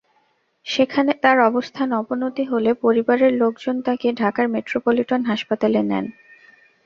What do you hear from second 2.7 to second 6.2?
পরিবারের লোকজন তাঁকে ঢাকার মেট্রোপলিটন হাসপাতালে নেন।